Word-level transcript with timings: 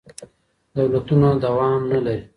دولتونه 0.77 1.27
دوام 1.43 1.81
نه 1.91 1.99
لري. 2.05 2.23